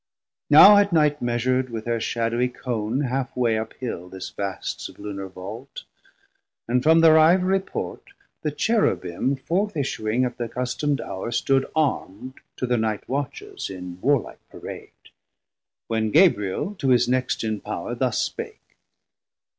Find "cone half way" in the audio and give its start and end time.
2.51-3.55